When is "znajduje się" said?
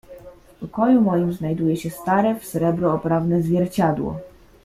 1.33-1.89